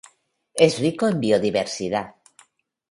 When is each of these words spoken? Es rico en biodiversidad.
Es 0.55 0.79
rico 0.79 1.07
en 1.09 1.19
biodiversidad. 1.19 2.15